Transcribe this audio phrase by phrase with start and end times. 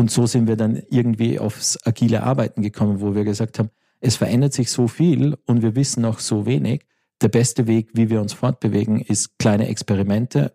[0.00, 3.68] Und so sind wir dann irgendwie aufs agile Arbeiten gekommen, wo wir gesagt haben,
[4.00, 6.86] es verändert sich so viel und wir wissen noch so wenig.
[7.20, 10.54] Der beste Weg, wie wir uns fortbewegen, ist kleine Experimente.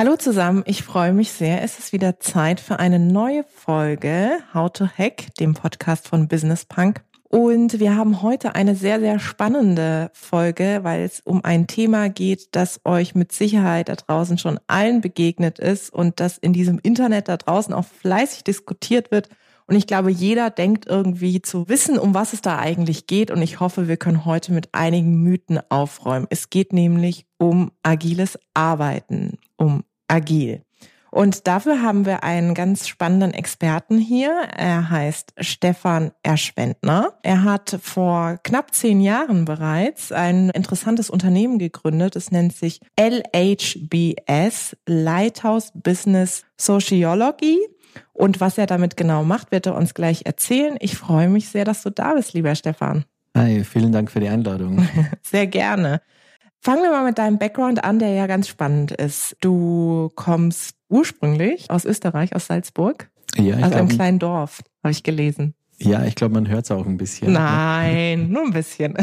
[0.00, 1.62] Hallo zusammen, ich freue mich sehr.
[1.62, 6.64] Es ist wieder Zeit für eine neue Folge How to Hack, dem Podcast von Business
[6.64, 7.02] Punk.
[7.28, 12.56] Und wir haben heute eine sehr, sehr spannende Folge, weil es um ein Thema geht,
[12.56, 17.28] das euch mit Sicherheit da draußen schon allen begegnet ist und das in diesem Internet
[17.28, 19.28] da draußen auch fleißig diskutiert wird.
[19.66, 23.30] Und ich glaube, jeder denkt irgendwie zu wissen, um was es da eigentlich geht.
[23.30, 26.26] Und ich hoffe, wir können heute mit einigen Mythen aufräumen.
[26.30, 30.62] Es geht nämlich um agiles Arbeiten, um agil.
[31.10, 34.30] Und dafür haben wir einen ganz spannenden Experten hier.
[34.56, 37.14] Er heißt Stefan Erschwendner.
[37.22, 42.14] Er hat vor knapp zehn Jahren bereits ein interessantes Unternehmen gegründet.
[42.14, 47.58] Es nennt sich LHBS, Lighthouse Business Sociology.
[48.12, 50.76] Und was er damit genau macht, wird er uns gleich erzählen.
[50.78, 53.04] Ich freue mich sehr, dass du da bist, lieber Stefan.
[53.36, 54.86] Hi, vielen Dank für die Einladung.
[55.22, 56.02] Sehr gerne.
[56.62, 59.34] Fangen wir mal mit deinem Background an, der ja ganz spannend ist.
[59.40, 63.10] Du kommst ursprünglich aus Österreich, aus Salzburg.
[63.34, 65.54] Ja, ich aus einem kleinen Dorf, habe ich gelesen.
[65.78, 67.32] Ja, ich glaube, man hört es auch ein bisschen.
[67.32, 68.94] Nein, nur ein bisschen.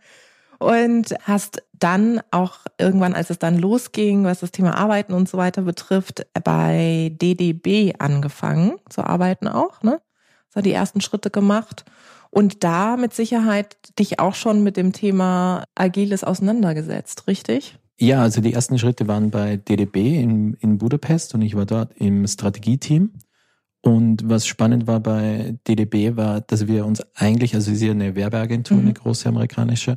[0.58, 5.36] Und hast dann auch irgendwann, als es dann losging, was das Thema Arbeiten und so
[5.36, 10.00] weiter betrifft, bei DDB angefangen zu arbeiten auch, ne?
[10.48, 11.84] So die ersten Schritte gemacht
[12.36, 17.78] und da mit Sicherheit dich auch schon mit dem Thema Agiles auseinandergesetzt, richtig?
[17.98, 21.94] Ja, also die ersten Schritte waren bei DDB in, in Budapest und ich war dort
[21.96, 23.12] im Strategieteam.
[23.80, 27.92] Und was spannend war bei DDB war, dass wir uns eigentlich, also sie ist ja
[27.92, 28.82] eine Werbeagentur, mhm.
[28.82, 29.96] eine große amerikanische,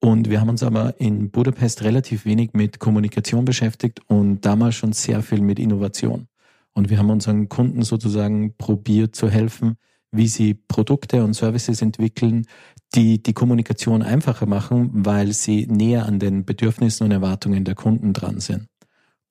[0.00, 4.92] und wir haben uns aber in Budapest relativ wenig mit Kommunikation beschäftigt und damals schon
[4.92, 6.28] sehr viel mit Innovation.
[6.74, 9.78] Und wir haben unseren Kunden sozusagen probiert zu helfen,
[10.10, 12.46] wie sie Produkte und Services entwickeln,
[12.94, 18.12] die die Kommunikation einfacher machen, weil sie näher an den Bedürfnissen und Erwartungen der Kunden
[18.12, 18.66] dran sind.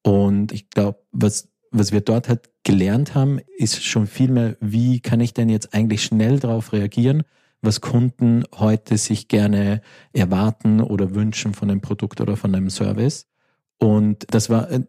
[0.04, 5.00] Und ich glaube, was, was wir dort halt gelernt haben, ist schon viel mehr, wie
[5.00, 7.24] kann ich denn jetzt eigentlich schnell darauf reagieren,
[7.62, 9.82] was Kunden heute sich gerne
[10.14, 13.28] erwarten oder wünschen von einem Produkt oder von einem Service.
[13.80, 14.88] Und das war ein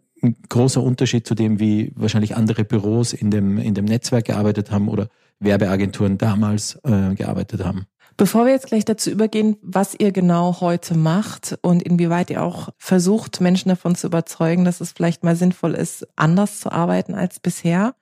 [0.48, 4.88] großer Unterschied zu dem, wie wahrscheinlich andere Büros in dem, in dem Netzwerk gearbeitet haben
[4.88, 5.08] oder
[5.40, 7.86] Werbeagenturen damals äh, gearbeitet haben.
[8.16, 12.70] Bevor wir jetzt gleich dazu übergehen, was ihr genau heute macht und inwieweit ihr auch
[12.76, 17.38] versucht, Menschen davon zu überzeugen, dass es vielleicht mal sinnvoll ist, anders zu arbeiten als
[17.38, 17.94] bisher,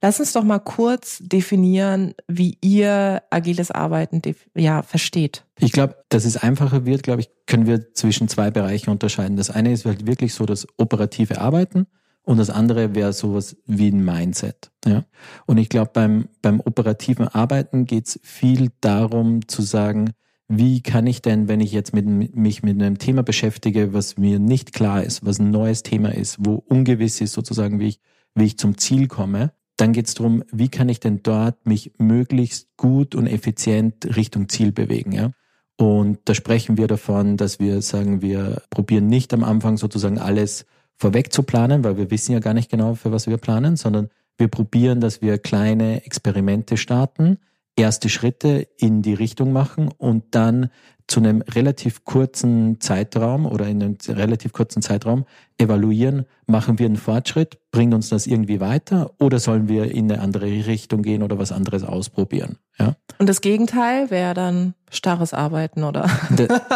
[0.00, 4.22] lass uns doch mal kurz definieren, wie ihr agiles Arbeiten
[4.54, 5.44] ja versteht.
[5.58, 9.36] Ich glaube, dass es einfacher wird, glaube ich, können wir zwischen zwei Bereichen unterscheiden.
[9.36, 11.86] Das eine ist halt wirklich so das operative Arbeiten
[12.28, 14.70] und das andere wäre sowas wie ein Mindset.
[14.84, 15.06] Ja?
[15.46, 20.10] Und ich glaube, beim, beim operativen Arbeiten geht es viel darum zu sagen,
[20.46, 24.38] wie kann ich denn, wenn ich jetzt mit, mich mit einem Thema beschäftige, was mir
[24.38, 28.00] nicht klar ist, was ein neues Thema ist, wo ungewiss ist sozusagen, wie ich,
[28.34, 31.92] wie ich zum Ziel komme, dann geht es darum, wie kann ich denn dort mich
[31.96, 35.12] möglichst gut und effizient Richtung Ziel bewegen.
[35.12, 35.30] Ja?
[35.78, 40.66] Und da sprechen wir davon, dass wir sagen, wir probieren nicht am Anfang sozusagen alles
[40.98, 44.10] vorweg zu planen, weil wir wissen ja gar nicht genau, für was wir planen, sondern
[44.36, 47.38] wir probieren, dass wir kleine Experimente starten,
[47.78, 50.70] erste Schritte in die Richtung machen und dann
[51.08, 55.24] zu einem relativ kurzen Zeitraum oder in einem relativ kurzen Zeitraum
[55.56, 60.20] evaluieren, machen wir einen Fortschritt, bringt uns das irgendwie weiter oder sollen wir in eine
[60.20, 62.58] andere Richtung gehen oder was anderes ausprobieren?
[62.78, 62.94] Ja.
[63.18, 66.10] Und das Gegenteil wäre dann starres Arbeiten, oder?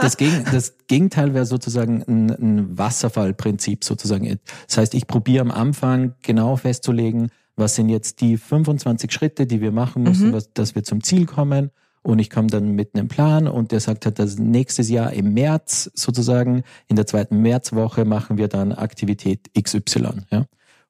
[0.01, 4.41] Das, Gegen, das Gegenteil wäre sozusagen ein, ein Wasserfallprinzip sozusagen.
[4.67, 9.61] Das heißt, ich probiere am Anfang genau festzulegen, was sind jetzt die 25 Schritte, die
[9.61, 10.33] wir machen müssen, mhm.
[10.33, 11.71] was, dass wir zum Ziel kommen
[12.03, 15.35] und ich komme dann mit einem Plan und der sagt halt, dass nächstes Jahr im
[15.35, 20.23] März sozusagen, in der zweiten Märzwoche machen wir dann Aktivität XY.
[20.31, 20.47] Ja?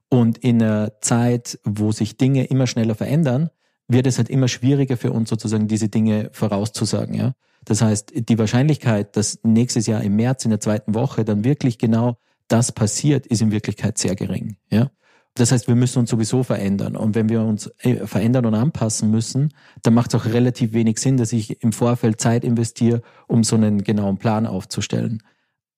[0.09, 3.51] Und in einer Zeit, wo sich Dinge immer schneller verändern,
[3.89, 7.15] wird es halt immer schwieriger für uns sozusagen diese Dinge vorauszusagen.
[7.15, 7.35] Ja?
[7.65, 11.77] Das heißt, die Wahrscheinlichkeit, dass nächstes Jahr im März in der zweiten Woche dann wirklich
[11.77, 12.17] genau
[12.49, 14.57] das passiert, ist in Wirklichkeit sehr gering.
[14.71, 14.91] Ja?
[15.35, 16.95] Das heißt, wir müssen uns sowieso verändern.
[16.97, 20.99] Und wenn wir uns äh, verändern und anpassen müssen, dann macht es auch relativ wenig
[20.99, 25.23] Sinn, dass ich im Vorfeld Zeit investiere, um so einen genauen Plan aufzustellen.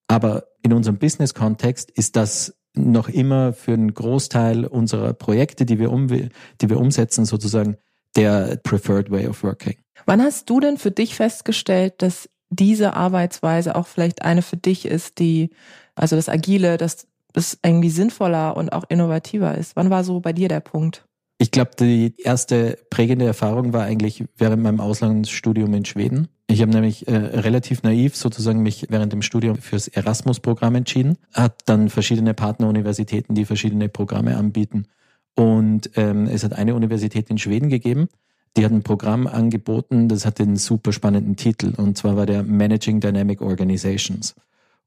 [0.09, 5.93] Aber in unserem Business-Kontext ist das noch immer für einen Großteil unserer Projekte, die wir,
[5.93, 6.31] um, die
[6.69, 7.77] wir umsetzen, sozusagen
[8.17, 9.77] der preferred way of working.
[10.07, 14.87] Wann hast du denn für dich festgestellt, dass diese Arbeitsweise auch vielleicht eine für dich
[14.87, 15.51] ist, die,
[15.95, 19.77] also das Agile, dass das irgendwie sinnvoller und auch innovativer ist?
[19.77, 21.05] Wann war so bei dir der Punkt?
[21.37, 26.29] Ich glaube, die erste prägende Erfahrung war eigentlich während meinem Auslandsstudium in Schweden.
[26.47, 31.63] Ich habe nämlich äh, relativ naiv sozusagen mich während dem Studium fürs Erasmus-Programm entschieden, hat
[31.67, 34.87] dann verschiedene Partneruniversitäten, die verschiedene Programme anbieten.
[35.35, 38.09] Und ähm, es hat eine Universität in Schweden gegeben,
[38.57, 42.45] die hat ein Programm angeboten, das hat den super spannenden Titel, und zwar war der
[42.45, 44.37] Managing Dynamic Organizations.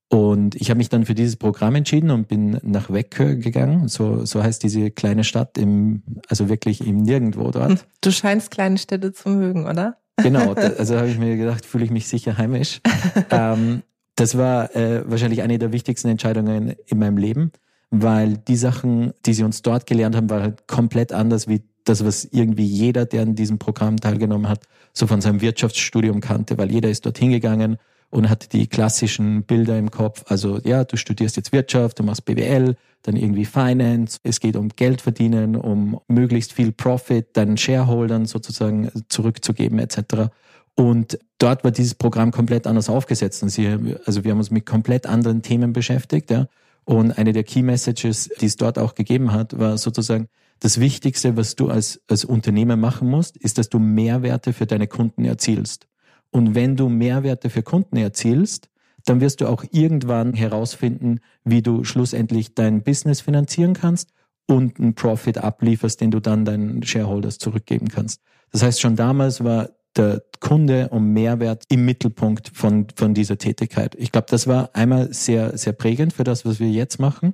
[0.10, 3.90] Und ich habe mich dann für dieses Programm entschieden und bin nach Weckö gegangen.
[3.90, 7.86] So, so heißt diese kleine Stadt im, also wirklich im Nirgendwo dort.
[8.02, 9.98] Du scheinst kleine Städte zu mögen, oder?
[10.16, 12.80] Genau, also habe ich mir gedacht, fühle ich mich sicher heimisch.
[13.32, 13.84] ähm,
[14.16, 17.52] das war äh, wahrscheinlich eine der wichtigsten Entscheidungen in meinem Leben,
[17.92, 22.06] weil die Sachen, die sie uns dort gelernt haben, waren halt komplett anders wie das,
[22.06, 24.64] was irgendwie jeder, der an diesem Programm teilgenommen hat,
[24.94, 27.78] so von seinem Wirtschaftsstudium kannte, weil jeder ist dort hingegangen
[28.10, 30.24] und hatte die klassischen Bilder im Kopf.
[30.28, 34.20] Also ja, du studierst jetzt Wirtschaft, du machst BWL, dann irgendwie Finance.
[34.24, 40.32] Es geht um Geld verdienen, um möglichst viel Profit deinen Shareholdern sozusagen zurückzugeben etc.
[40.76, 43.44] Und dort war dieses Programm komplett anders aufgesetzt.
[43.44, 46.32] Und sie, also wir haben uns mit komplett anderen Themen beschäftigt.
[46.32, 46.48] Ja.
[46.86, 50.28] Und eine der Key Messages, die es dort auch gegeben hat, war sozusagen,
[50.60, 54.88] das Wichtigste, was du als, als Unternehmer machen musst, ist, dass du Mehrwerte für deine
[54.88, 55.88] Kunden erzielst.
[56.32, 58.70] Und wenn du Mehrwerte für Kunden erzielst,
[59.06, 64.12] dann wirst du auch irgendwann herausfinden, wie du schlussendlich dein Business finanzieren kannst
[64.48, 68.22] und einen Profit ablieferst, den du dann deinen Shareholders zurückgeben kannst.
[68.52, 73.96] Das heißt, schon damals war der Kunde und Mehrwert im Mittelpunkt von, von dieser Tätigkeit.
[73.96, 77.34] Ich glaube, das war einmal sehr, sehr prägend für das, was wir jetzt machen.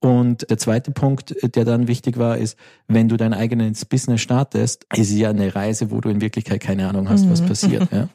[0.00, 2.58] Und der zweite Punkt, der dann wichtig war, ist,
[2.88, 6.60] wenn du dein eigenes Business startest, ist es ja eine Reise, wo du in Wirklichkeit
[6.60, 7.46] keine Ahnung hast, was mhm.
[7.46, 7.88] passiert.
[7.92, 8.08] Ja.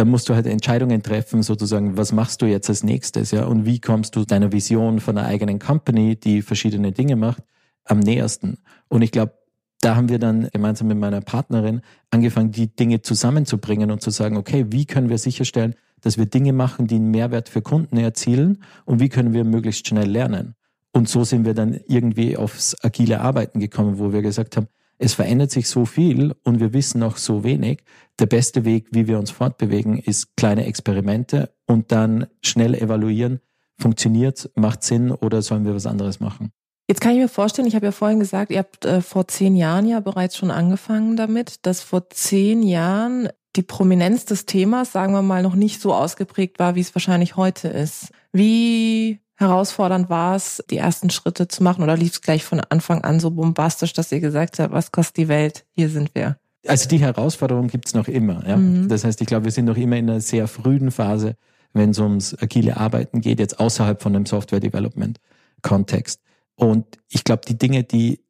[0.00, 3.66] Da musst du halt Entscheidungen treffen, sozusagen, was machst du jetzt als nächstes, ja, und
[3.66, 7.42] wie kommst du deiner Vision von einer eigenen Company, die verschiedene Dinge macht,
[7.84, 8.56] am nähersten.
[8.88, 9.34] Und ich glaube,
[9.82, 14.38] da haben wir dann gemeinsam mit meiner Partnerin angefangen, die Dinge zusammenzubringen und zu sagen,
[14.38, 18.62] okay, wie können wir sicherstellen, dass wir Dinge machen, die einen Mehrwert für Kunden erzielen
[18.86, 20.54] und wie können wir möglichst schnell lernen.
[20.92, 24.68] Und so sind wir dann irgendwie aufs agile Arbeiten gekommen, wo wir gesagt haben,
[25.02, 27.82] es verändert sich so viel und wir wissen noch so wenig.
[28.18, 33.40] Der beste Weg, wie wir uns fortbewegen, ist kleine Experimente und dann schnell evaluieren.
[33.78, 36.52] Funktioniert, macht Sinn oder sollen wir was anderes machen?
[36.86, 39.56] Jetzt kann ich mir vorstellen, ich habe ja vorhin gesagt, ihr habt äh, vor zehn
[39.56, 45.14] Jahren ja bereits schon angefangen damit, dass vor zehn Jahren die Prominenz des Themas, sagen
[45.14, 48.10] wir mal, noch nicht so ausgeprägt war, wie es wahrscheinlich heute ist.
[48.32, 53.02] Wie herausfordernd war es, die ersten Schritte zu machen oder lief es gleich von Anfang
[53.02, 55.64] an so bombastisch, dass ihr gesagt habt, was kostet die Welt?
[55.72, 56.36] Hier sind wir.
[56.66, 58.46] Also die Herausforderung gibt's noch immer.
[58.46, 58.56] Ja?
[58.56, 58.88] Mhm.
[58.88, 61.36] Das heißt, ich glaube, wir sind noch immer in einer sehr frühen Phase,
[61.72, 66.20] wenn es ums agile Arbeiten geht, jetzt außerhalb von dem Software-Development-Kontext.
[66.54, 68.20] Und ich glaube, die Dinge, die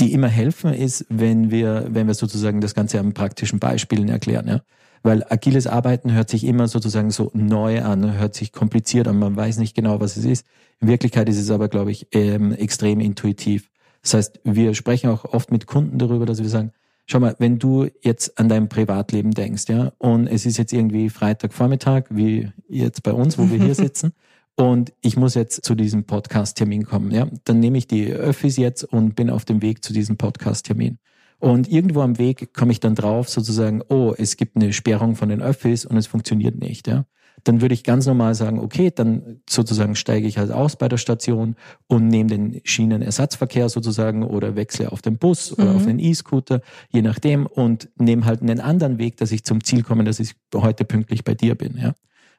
[0.00, 4.48] die immer helfen, ist, wenn wir, wenn wir sozusagen das Ganze an praktischen Beispielen erklären.
[4.48, 4.60] Ja?
[5.04, 9.36] Weil agiles Arbeiten hört sich immer sozusagen so neu an, hört sich kompliziert an, man
[9.36, 10.46] weiß nicht genau, was es ist.
[10.80, 13.70] In Wirklichkeit ist es aber, glaube ich, ähm, extrem intuitiv.
[14.00, 16.72] Das heißt, wir sprechen auch oft mit Kunden darüber, dass wir sagen,
[17.04, 21.10] schau mal, wenn du jetzt an dein Privatleben denkst, ja, und es ist jetzt irgendwie
[21.10, 24.14] Freitagvormittag, wie jetzt bei uns, wo wir hier sitzen,
[24.56, 28.84] und ich muss jetzt zu diesem Podcast-Termin kommen, ja, dann nehme ich die Öffis jetzt
[28.84, 30.98] und bin auf dem Weg zu diesem Podcast-Termin.
[31.44, 35.28] Und irgendwo am Weg komme ich dann drauf, sozusagen, oh, es gibt eine Sperrung von
[35.28, 36.88] den Öffis und es funktioniert nicht.
[36.88, 37.04] Ja?
[37.42, 40.96] Dann würde ich ganz normal sagen, okay, dann sozusagen steige ich halt aus bei der
[40.96, 45.76] Station und nehme den Schienenersatzverkehr sozusagen oder wechsle auf den Bus oder mhm.
[45.76, 49.82] auf den E-Scooter, je nachdem, und nehme halt einen anderen Weg, dass ich zum Ziel
[49.82, 51.76] komme, dass ich heute pünktlich bei dir bin.
[51.76, 51.92] Ja?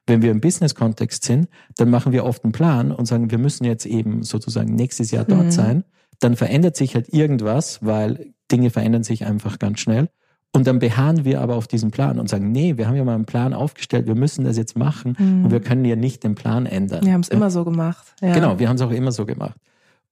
[0.07, 1.47] Wenn wir im Business-Kontext sind,
[1.77, 5.25] dann machen wir oft einen Plan und sagen, wir müssen jetzt eben sozusagen nächstes Jahr
[5.25, 5.51] dort mhm.
[5.51, 5.83] sein.
[6.19, 10.09] Dann verändert sich halt irgendwas, weil Dinge verändern sich einfach ganz schnell.
[10.55, 13.15] Und dann beharren wir aber auf diesen Plan und sagen, nee, wir haben ja mal
[13.15, 15.45] einen Plan aufgestellt, wir müssen das jetzt machen mhm.
[15.45, 17.03] und wir können ja nicht den Plan ändern.
[17.03, 17.35] Wir haben es ja.
[17.35, 18.15] immer so gemacht.
[18.21, 18.33] Ja.
[18.33, 19.57] Genau, wir haben es auch immer so gemacht.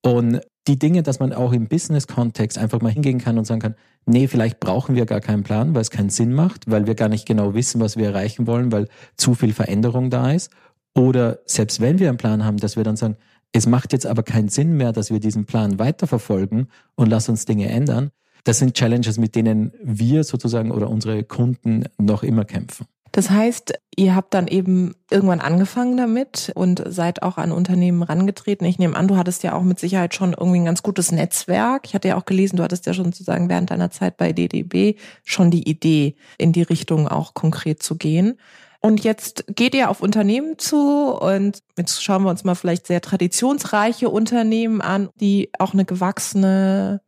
[0.02, 3.76] Und die Dinge, dass man auch im Business-Kontext einfach mal hingehen kann und sagen kann,
[4.06, 7.08] nee, vielleicht brauchen wir gar keinen Plan, weil es keinen Sinn macht, weil wir gar
[7.08, 10.52] nicht genau wissen, was wir erreichen wollen, weil zu viel Veränderung da ist.
[10.94, 13.16] Oder selbst wenn wir einen Plan haben, dass wir dann sagen,
[13.54, 17.46] es macht jetzt aber keinen Sinn mehr, dass wir diesen Plan weiterverfolgen und lass uns
[17.46, 18.12] Dinge ändern.
[18.44, 22.88] Das sind Challenges, mit denen wir sozusagen oder unsere Kunden noch immer kämpfen.
[23.14, 28.66] Das heißt, ihr habt dann eben irgendwann angefangen damit und seid auch an Unternehmen rangetreten.
[28.66, 31.84] Ich nehme an, du hattest ja auch mit Sicherheit schon irgendwie ein ganz gutes Netzwerk.
[31.86, 34.96] Ich hatte ja auch gelesen, du hattest ja schon sozusagen während deiner Zeit bei DDB
[35.24, 38.40] schon die Idee, in die Richtung auch konkret zu gehen.
[38.86, 43.00] Und jetzt geht ihr auf Unternehmen zu und jetzt schauen wir uns mal vielleicht sehr
[43.00, 47.00] traditionsreiche Unternehmen an, die auch eine gewachsene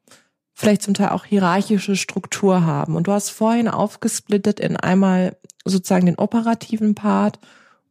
[0.54, 2.96] vielleicht zum Teil auch hierarchische Struktur haben.
[2.96, 7.40] Und du hast vorhin aufgesplittet in einmal sozusagen den operativen Part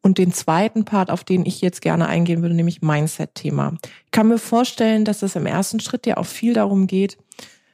[0.01, 3.75] und den zweiten Part, auf den ich jetzt gerne eingehen würde, nämlich Mindset-Thema.
[4.07, 7.19] Ich kann mir vorstellen, dass es im ersten Schritt ja auch viel darum geht,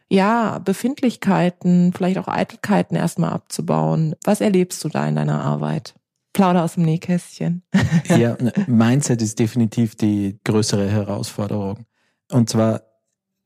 [0.09, 4.17] ja, Befindlichkeiten, vielleicht auch Eitelkeiten erstmal abzubauen.
[4.25, 5.95] Was erlebst du da in deiner Arbeit?
[6.33, 7.63] Plauder aus dem Nähkästchen.
[8.09, 11.87] ja, Mindset ist definitiv die größere Herausforderung.
[12.31, 12.83] Und zwar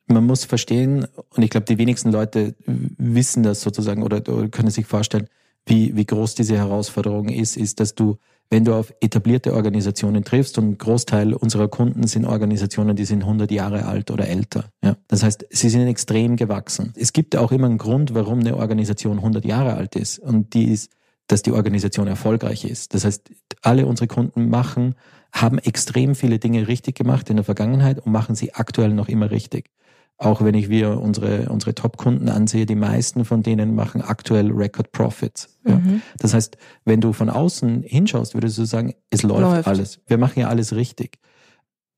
[0.06, 4.70] man muss verstehen, und ich glaube, die wenigsten Leute wissen das sozusagen oder, oder können
[4.70, 5.28] sich vorstellen,
[5.66, 8.18] wie, wie groß diese Herausforderung ist, ist, dass du,
[8.50, 13.22] wenn du auf etablierte Organisationen triffst, und ein Großteil unserer Kunden sind Organisationen, die sind
[13.22, 14.66] 100 Jahre alt oder älter.
[14.82, 14.96] Ja?
[15.08, 16.92] Das heißt, sie sind extrem gewachsen.
[16.96, 20.18] Es gibt auch immer einen Grund, warum eine Organisation 100 Jahre alt ist.
[20.18, 20.90] Und die ist,
[21.26, 22.94] dass die Organisation erfolgreich ist.
[22.94, 23.30] Das heißt,
[23.62, 24.94] alle unsere Kunden machen,
[25.32, 29.30] haben extrem viele Dinge richtig gemacht in der Vergangenheit und machen sie aktuell noch immer
[29.30, 29.70] richtig.
[30.16, 34.92] Auch wenn ich wir unsere, unsere Top-Kunden ansehe, die meisten von denen machen aktuell Record
[34.92, 35.58] Profits.
[35.66, 35.76] Ja.
[35.76, 36.02] Mhm.
[36.18, 40.00] Das heißt, wenn du von außen hinschaust, würdest du sagen, es läuft, läuft alles.
[40.06, 41.18] Wir machen ja alles richtig.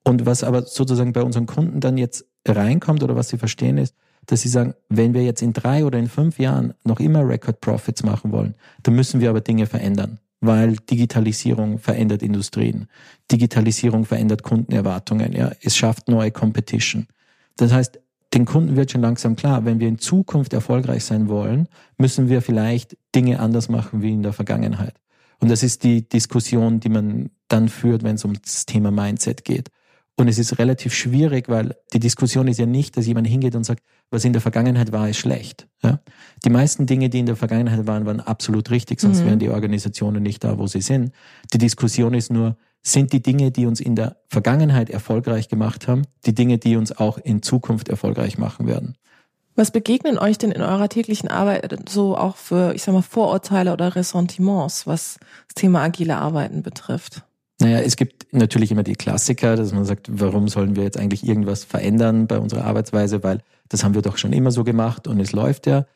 [0.03, 3.95] Und was aber sozusagen bei unseren Kunden dann jetzt reinkommt oder was sie verstehen ist,
[4.27, 7.61] dass sie sagen, wenn wir jetzt in drei oder in fünf Jahren noch immer Record
[7.61, 12.89] Profits machen wollen, dann müssen wir aber Dinge verändern, weil Digitalisierung verändert Industrien,
[13.31, 17.07] Digitalisierung verändert Kundenerwartungen, ja, es schafft neue Competition.
[17.57, 18.01] Das heißt,
[18.35, 22.43] den Kunden wird schon langsam klar, wenn wir in Zukunft erfolgreich sein wollen, müssen wir
[22.43, 24.95] vielleicht Dinge anders machen wie in der Vergangenheit.
[25.39, 29.45] Und das ist die Diskussion, die man dann führt, wenn es um das Thema Mindset
[29.45, 29.71] geht.
[30.19, 33.65] Und es ist relativ schwierig, weil die Diskussion ist ja nicht, dass jemand hingeht und
[33.65, 35.69] sagt, was in der Vergangenheit war, ist schlecht.
[35.83, 36.01] Ja?
[36.45, 39.27] Die meisten Dinge, die in der Vergangenheit waren, waren absolut richtig, sonst mhm.
[39.27, 41.13] wären die Organisationen nicht da, wo sie sind.
[41.53, 46.03] Die Diskussion ist nur, sind die Dinge, die uns in der Vergangenheit erfolgreich gemacht haben,
[46.25, 48.97] die Dinge, die uns auch in Zukunft erfolgreich machen werden.
[49.55, 53.73] Was begegnen euch denn in eurer täglichen Arbeit so auch für, ich sag mal, Vorurteile
[53.73, 55.19] oder Ressentiments, was
[55.49, 57.26] das Thema agile Arbeiten betrifft?
[57.67, 61.27] Naja, es gibt natürlich immer die Klassiker, dass man sagt, warum sollen wir jetzt eigentlich
[61.27, 65.21] irgendwas verändern bei unserer Arbeitsweise, weil das haben wir doch schon immer so gemacht und
[65.21, 65.87] es läuft ja.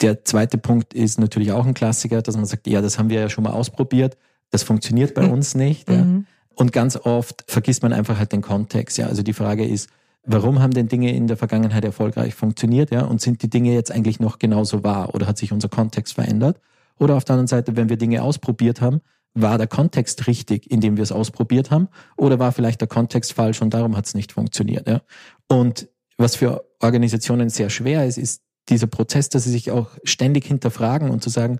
[0.00, 3.20] Der zweite Punkt ist natürlich auch ein Klassiker, dass man sagt, ja, das haben wir
[3.20, 4.16] ja schon mal ausprobiert
[4.54, 5.90] das funktioniert bei uns nicht.
[5.90, 6.04] Ja.
[6.04, 6.26] Mhm.
[6.54, 8.96] Und ganz oft vergisst man einfach halt den Kontext.
[8.96, 9.08] Ja.
[9.08, 9.90] Also die Frage ist,
[10.24, 12.92] warum haben denn Dinge in der Vergangenheit erfolgreich funktioniert?
[12.92, 13.02] Ja.
[13.02, 16.60] Und sind die Dinge jetzt eigentlich noch genauso wahr oder hat sich unser Kontext verändert?
[17.00, 19.00] Oder auf der anderen Seite, wenn wir Dinge ausprobiert haben,
[19.34, 21.88] war der Kontext richtig, in dem wir es ausprobiert haben?
[22.16, 24.86] Oder war vielleicht der Kontext falsch und darum hat es nicht funktioniert?
[24.86, 25.02] Ja?
[25.48, 30.46] Und was für Organisationen sehr schwer ist, ist dieser Prozess, dass sie sich auch ständig
[30.46, 31.58] hinterfragen und zu sagen,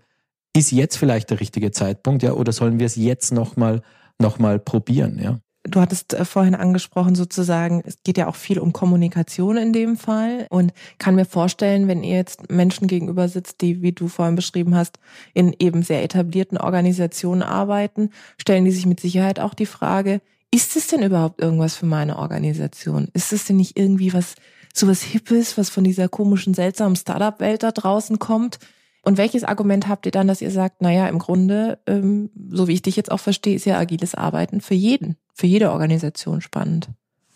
[0.57, 3.83] ist jetzt vielleicht der richtige Zeitpunkt, ja, oder sollen wir es jetzt nochmal
[4.21, 5.40] noch mal probieren, ja?
[5.66, 9.97] Du hattest äh, vorhin angesprochen, sozusagen, es geht ja auch viel um Kommunikation in dem
[9.97, 14.37] Fall und kann mir vorstellen, wenn ihr jetzt Menschen gegenüber sitzt, die, wie du vorhin
[14.37, 14.99] beschrieben hast,
[15.33, 20.21] in eben sehr etablierten Organisationen arbeiten, stellen die sich mit Sicherheit auch die Frage,
[20.54, 23.09] ist es denn überhaupt irgendwas für meine Organisation?
[23.12, 24.37] Ist es denn nicht irgendwie was,
[24.73, 28.61] sowas Hippes, was von dieser komischen, seltsamen Startup-Welt da draußen kommt?
[29.02, 32.75] Und welches Argument habt ihr dann, dass ihr sagt, naja, im Grunde, ähm, so wie
[32.75, 36.88] ich dich jetzt auch verstehe, ist ja agiles Arbeiten für jeden, für jede Organisation spannend.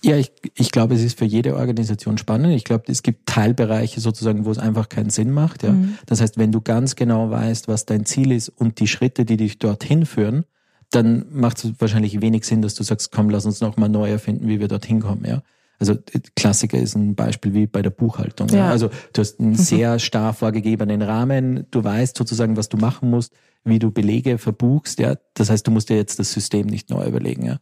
[0.02, 2.54] Ja, ich, ich glaube, es ist für jede Organisation spannend.
[2.54, 5.64] Ich glaube, es gibt Teilbereiche sozusagen, wo es einfach keinen Sinn macht.
[5.64, 5.72] Ja.
[5.72, 5.98] Mhm.
[6.06, 9.36] Das heißt, wenn du ganz genau weißt, was dein Ziel ist und die Schritte, die
[9.36, 10.44] dich dorthin führen,
[10.90, 14.46] dann macht es wahrscheinlich wenig Sinn, dass du sagst, komm, lass uns nochmal neu erfinden,
[14.46, 15.24] wie wir dorthin kommen.
[15.24, 15.42] Ja.
[15.80, 15.96] Also
[16.36, 18.48] Klassiker ist ein Beispiel wie bei der Buchhaltung.
[18.48, 18.70] Ja.
[18.70, 19.54] Also du hast einen mhm.
[19.56, 23.32] sehr starr vorgegebenen Rahmen, du weißt sozusagen, was du machen musst,
[23.64, 25.00] wie du Belege verbuchst.
[25.00, 25.16] Ja.
[25.34, 27.44] Das heißt, du musst dir jetzt das System nicht neu überlegen.
[27.44, 27.58] Ja.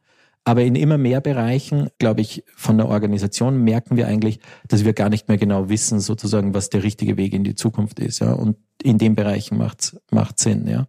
[0.49, 4.39] Aber in immer mehr Bereichen, glaube ich, von der Organisation merken wir eigentlich,
[4.69, 7.99] dass wir gar nicht mehr genau wissen, sozusagen, was der richtige Weg in die Zukunft
[7.99, 8.21] ist.
[8.21, 8.33] Ja.
[8.33, 10.69] Und in den Bereichen macht's macht Sinn.
[10.69, 10.87] Ja.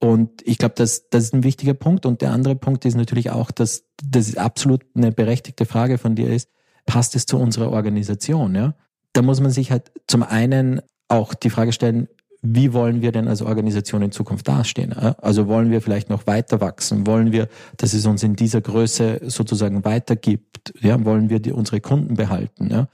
[0.00, 2.04] Und ich glaube, das, das ist ein wichtiger Punkt.
[2.04, 6.28] Und der andere Punkt ist natürlich auch, dass das absolut eine berechtigte Frage von dir
[6.28, 6.50] ist,
[6.84, 8.56] passt es zu unserer Organisation?
[8.56, 8.74] Ja?
[9.12, 12.08] Da muss man sich halt zum einen auch die Frage stellen,
[12.42, 14.92] wie wollen wir denn als Organisation in Zukunft dastehen?
[14.92, 17.06] Also wollen wir vielleicht noch weiter wachsen?
[17.06, 20.72] Wollen wir, dass es uns in dieser Größe sozusagen weitergibt?
[20.80, 22.70] Ja, wollen wir die, unsere Kunden behalten?
[22.70, 22.88] Ja?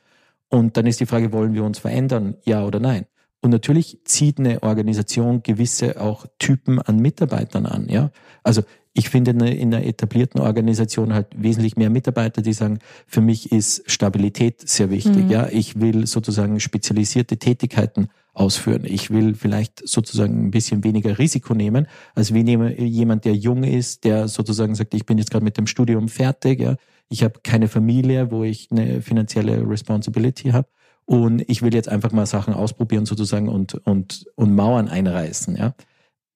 [0.49, 2.35] Und dann ist die Frage, wollen wir uns verändern?
[2.45, 3.07] Ja oder nein?
[3.41, 7.89] Und natürlich zieht eine Organisation gewisse auch Typen an Mitarbeitern an.
[7.89, 8.11] Ja,
[8.43, 8.63] also
[8.93, 13.89] ich finde in einer etablierten Organisation halt wesentlich mehr Mitarbeiter, die sagen, für mich ist
[13.91, 15.25] Stabilität sehr wichtig.
[15.25, 15.31] Mhm.
[15.31, 18.85] Ja, ich will sozusagen spezialisierte Tätigkeiten ausführen.
[18.85, 24.05] Ich will vielleicht sozusagen ein bisschen weniger Risiko nehmen, als wie jemand, der jung ist,
[24.05, 26.61] der sozusagen sagt, ich bin jetzt gerade mit dem Studium fertig.
[26.61, 26.77] Ja,
[27.09, 30.69] ich habe keine Familie, wo ich eine finanzielle Responsibility habe.
[31.07, 35.57] Und ich will jetzt einfach mal Sachen ausprobieren sozusagen und, und, und Mauern einreißen.
[35.57, 35.75] Ja?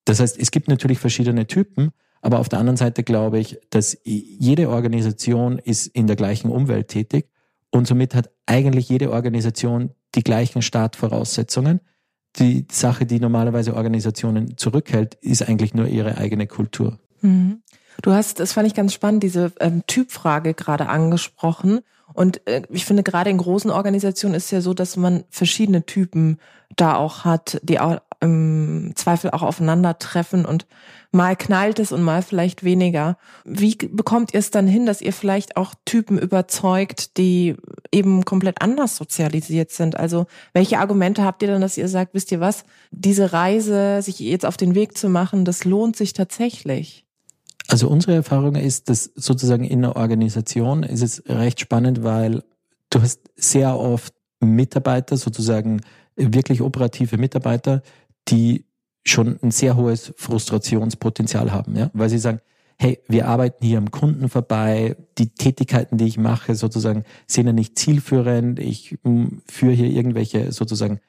[0.05, 1.91] Das heißt, es gibt natürlich verschiedene Typen,
[2.21, 6.87] aber auf der anderen Seite glaube ich, dass jede Organisation ist in der gleichen Umwelt
[6.87, 7.27] tätig
[7.69, 11.81] und somit hat eigentlich jede Organisation die gleichen Startvoraussetzungen.
[12.37, 16.97] Die Sache, die normalerweise Organisationen zurückhält, ist eigentlich nur ihre eigene Kultur.
[17.21, 17.61] Mhm.
[18.01, 21.81] Du hast, das fand ich ganz spannend, diese ähm, Typfrage gerade angesprochen.
[22.13, 26.39] Und äh, ich finde, gerade in großen Organisationen ist ja so, dass man verschiedene Typen
[26.75, 30.67] da auch hat, die auch im Zweifel auch aufeinandertreffen und
[31.11, 33.17] mal knallt es und mal vielleicht weniger.
[33.43, 37.55] Wie bekommt ihr es dann hin, dass ihr vielleicht auch Typen überzeugt, die
[37.91, 39.97] eben komplett anders sozialisiert sind?
[39.97, 44.19] Also welche Argumente habt ihr dann, dass ihr sagt, wisst ihr was, diese Reise, sich
[44.19, 47.05] jetzt auf den Weg zu machen, das lohnt sich tatsächlich?
[47.67, 52.43] Also unsere Erfahrung ist, dass sozusagen in einer Organisation ist es recht spannend, weil
[52.89, 55.81] du hast sehr oft Mitarbeiter, sozusagen
[56.15, 57.81] wirklich operative Mitarbeiter,
[58.31, 58.65] die
[59.03, 62.39] schon ein sehr hohes Frustrationspotenzial haben, ja, weil sie sagen,
[62.77, 67.53] hey, wir arbeiten hier am Kunden vorbei, die Tätigkeiten, die ich mache, sozusagen, sind ja
[67.53, 70.99] nicht zielführend, ich hm, führe hier irgendwelche sozusagen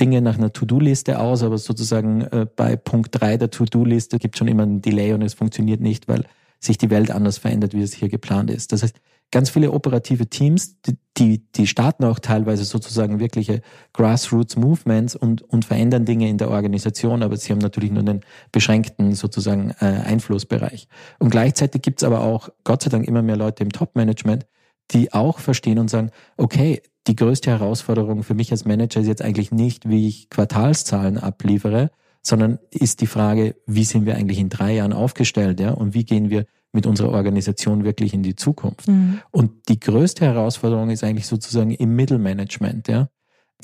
[0.00, 4.48] Dinge nach einer To-Do-Liste aus, aber sozusagen äh, bei Punkt drei der To-Do-Liste gibt schon
[4.48, 6.24] immer ein Delay und es funktioniert nicht, weil
[6.60, 8.72] sich die Welt anders verändert, wie es hier geplant ist.
[8.72, 9.00] Das heißt,
[9.32, 10.76] ganz viele operative Teams,
[11.16, 13.62] die, die starten auch teilweise sozusagen wirkliche
[13.92, 18.20] Grassroots Movements und, und verändern Dinge in der Organisation, aber sie haben natürlich nur einen
[18.52, 20.86] beschränkten sozusagen äh, Einflussbereich.
[21.18, 24.46] Und gleichzeitig gibt's aber auch Gott sei Dank immer mehr Leute im Top-Management,
[24.90, 29.22] die auch verstehen und sagen, okay, die größte Herausforderung für mich als Manager ist jetzt
[29.22, 31.90] eigentlich nicht, wie ich Quartalszahlen abliefere,
[32.22, 36.04] sondern ist die Frage, wie sind wir eigentlich in drei Jahren aufgestellt, ja, und wie
[36.04, 38.88] gehen wir mit unserer Organisation wirklich in die Zukunft.
[38.88, 39.20] Mhm.
[39.30, 43.08] Und die größte Herausforderung ist eigentlich sozusagen im Mittelmanagement, ja.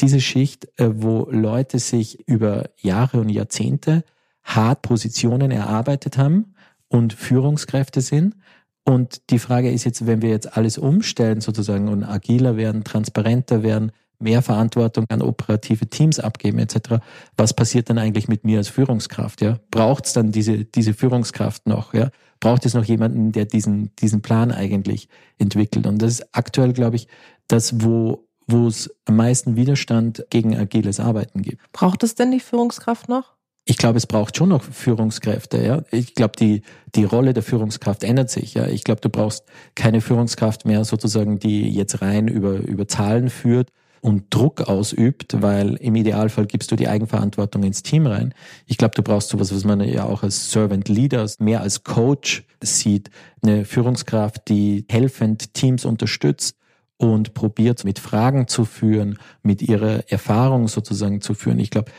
[0.00, 4.04] Diese Schicht, äh, wo Leute sich über Jahre und Jahrzehnte
[4.44, 6.54] hart Positionen erarbeitet haben
[6.88, 8.36] und Führungskräfte sind.
[8.84, 13.62] Und die Frage ist jetzt, wenn wir jetzt alles umstellen sozusagen und agiler werden, transparenter
[13.62, 17.02] werden, mehr Verantwortung an operative Teams abgeben etc.
[17.36, 19.42] Was passiert dann eigentlich mit mir als Führungskraft?
[19.42, 21.94] Ja, braucht es dann diese diese Führungskraft noch?
[21.94, 25.86] Ja, braucht es noch jemanden, der diesen diesen Plan eigentlich entwickelt?
[25.86, 27.08] Und das ist aktuell, glaube ich,
[27.46, 31.70] das, wo wo es am meisten Widerstand gegen agiles Arbeiten gibt.
[31.72, 33.34] Braucht es denn die Führungskraft noch?
[33.66, 35.62] Ich glaube, es braucht schon noch Führungskräfte.
[35.62, 36.62] Ja, ich glaube, die
[36.94, 38.54] die Rolle der Führungskraft ändert sich.
[38.54, 43.28] Ja, ich glaube, du brauchst keine Führungskraft mehr sozusagen, die jetzt rein über über Zahlen
[43.28, 43.70] führt,
[44.00, 48.34] und Druck ausübt, weil im Idealfall gibst du die Eigenverantwortung ins Team rein.
[48.66, 52.44] Ich glaube, du brauchst sowas, was man ja auch als Servant Leader, mehr als Coach
[52.62, 53.10] sieht,
[53.42, 56.56] eine Führungskraft, die helfend Teams unterstützt
[56.98, 61.60] und probiert mit Fragen zu führen, mit ihrer Erfahrung sozusagen zu führen.
[61.60, 61.92] Ich glaube,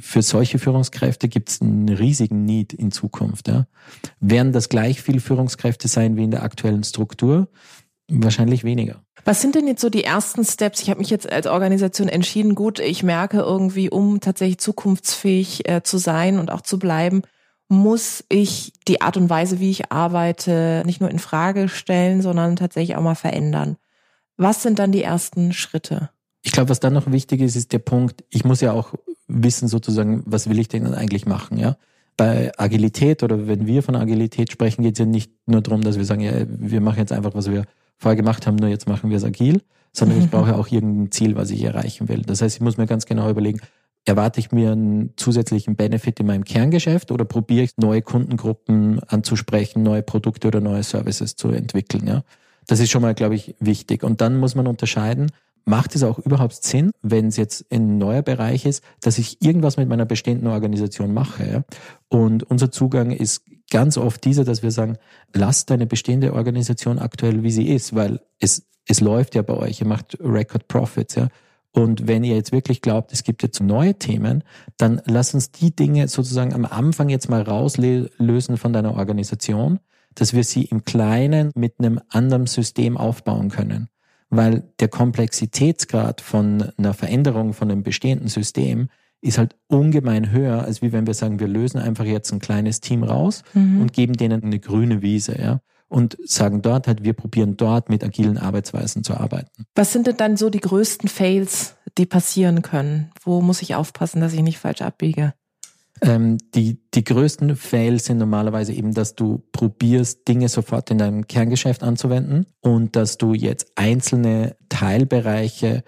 [0.00, 3.48] für solche Führungskräfte gibt es einen riesigen Need in Zukunft.
[3.48, 3.66] Ja.
[4.20, 7.48] Werden das gleich viel Führungskräfte sein wie in der aktuellen Struktur?
[8.08, 9.02] Wahrscheinlich weniger.
[9.24, 10.82] Was sind denn jetzt so die ersten Steps?
[10.82, 15.82] Ich habe mich jetzt als Organisation entschieden, gut, ich merke irgendwie, um tatsächlich zukunftsfähig äh,
[15.82, 17.22] zu sein und auch zu bleiben,
[17.68, 22.56] muss ich die Art und Weise, wie ich arbeite, nicht nur in Frage stellen, sondern
[22.56, 23.76] tatsächlich auch mal verändern.
[24.36, 26.10] Was sind dann die ersten Schritte?
[26.42, 28.92] Ich glaube, was dann noch wichtig ist, ist der Punkt, ich muss ja auch
[29.26, 31.76] wissen sozusagen, was will ich denn eigentlich machen, ja?
[32.16, 35.96] Bei Agilität oder wenn wir von Agilität sprechen, geht es ja nicht nur darum, dass
[35.96, 37.64] wir sagen, ja, wir machen jetzt einfach, was wir
[37.98, 41.36] vorher gemacht haben, nur jetzt machen wir es agil, sondern ich brauche auch irgendein Ziel,
[41.36, 42.22] was ich erreichen will.
[42.22, 43.60] Das heißt, ich muss mir ganz genau überlegen,
[44.04, 49.82] erwarte ich mir einen zusätzlichen Benefit in meinem Kerngeschäft oder probiere ich neue Kundengruppen anzusprechen,
[49.82, 52.22] neue Produkte oder neue Services zu entwickeln, ja?
[52.66, 54.02] Das ist schon mal, glaube ich, wichtig.
[54.02, 55.30] Und dann muss man unterscheiden,
[55.64, 59.76] macht es auch überhaupt Sinn, wenn es jetzt ein neuer Bereich ist, dass ich irgendwas
[59.76, 61.46] mit meiner bestehenden Organisation mache?
[61.46, 61.64] Ja?
[62.08, 64.96] Und unser Zugang ist ganz oft dieser, dass wir sagen,
[65.32, 69.80] lasst deine bestehende Organisation aktuell, wie sie ist, weil es, es läuft ja bei euch,
[69.80, 71.28] ihr macht Record Profits, ja.
[71.72, 74.44] Und wenn ihr jetzt wirklich glaubt, es gibt jetzt neue Themen,
[74.76, 79.80] dann lass uns die Dinge sozusagen am Anfang jetzt mal rauslösen von deiner Organisation,
[80.14, 83.88] dass wir sie im Kleinen mit einem anderen System aufbauen können.
[84.30, 88.88] Weil der Komplexitätsgrad von einer Veränderung von einem bestehenden System
[89.24, 92.80] ist halt ungemein höher, als wie wenn wir sagen, wir lösen einfach jetzt ein kleines
[92.80, 93.80] Team raus mhm.
[93.80, 98.02] und geben denen eine grüne Wiese, ja und sagen dort halt, wir probieren dort mit
[98.02, 99.64] agilen Arbeitsweisen zu arbeiten.
[99.76, 103.12] Was sind denn dann so die größten Fails, die passieren können?
[103.22, 105.34] Wo muss ich aufpassen, dass ich nicht falsch abbiege?
[106.02, 111.26] Ähm, die, die größten Fails sind normalerweise eben, dass du probierst, Dinge sofort in deinem
[111.26, 115.84] Kerngeschäft anzuwenden und dass du jetzt einzelne Teilbereiche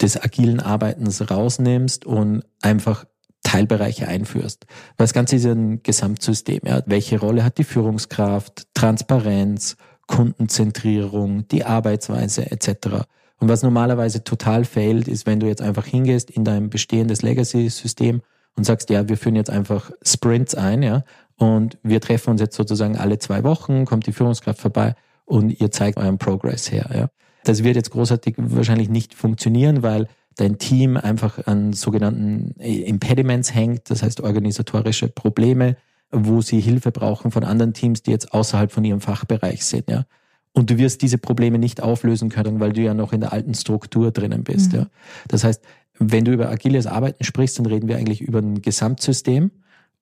[0.00, 3.04] des agilen Arbeitens rausnimmst und einfach
[3.44, 4.66] Teilbereiche einführst.
[4.96, 6.60] Weil das Ganze ist ein Gesamtsystem.
[6.64, 6.82] Ja.
[6.86, 9.76] Welche Rolle hat die Führungskraft, Transparenz,
[10.08, 13.04] Kundenzentrierung, die Arbeitsweise etc.
[13.38, 18.22] Und was normalerweise total fehlt, ist, wenn du jetzt einfach hingehst in dein bestehendes Legacy-System
[18.56, 21.04] und sagst, ja, wir führen jetzt einfach Sprints ein, ja,
[21.36, 25.70] und wir treffen uns jetzt sozusagen alle zwei Wochen, kommt die Führungskraft vorbei und ihr
[25.70, 27.08] zeigt euren Progress her, ja.
[27.44, 33.88] Das wird jetzt großartig wahrscheinlich nicht funktionieren, weil dein Team einfach an sogenannten Impediments hängt,
[33.90, 35.76] das heißt organisatorische Probleme,
[36.10, 40.04] wo sie Hilfe brauchen von anderen Teams, die jetzt außerhalb von ihrem Fachbereich sind, ja.
[40.52, 43.52] Und du wirst diese Probleme nicht auflösen können, weil du ja noch in der alten
[43.52, 44.78] Struktur drinnen bist, mhm.
[44.78, 44.86] ja.
[45.28, 45.62] Das heißt,
[45.98, 49.50] wenn du über agiles Arbeiten sprichst, dann reden wir eigentlich über ein Gesamtsystem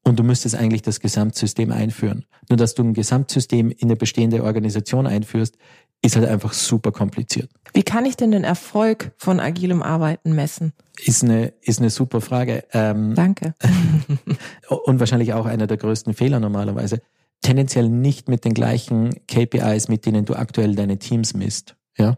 [0.05, 2.25] und du müsstest eigentlich das Gesamtsystem einführen.
[2.49, 5.57] Nur dass du ein Gesamtsystem in eine bestehende Organisation einführst,
[6.03, 7.51] ist halt einfach super kompliziert.
[7.73, 10.75] Wie kann ich denn den Erfolg von agilem Arbeiten messen?
[11.03, 12.65] Ist eine, ist eine super Frage.
[12.73, 13.55] Ähm, Danke.
[14.69, 17.01] und wahrscheinlich auch einer der größten Fehler normalerweise.
[17.41, 21.75] Tendenziell nicht mit den gleichen KPIs, mit denen du aktuell deine Teams misst.
[21.97, 22.17] Ja.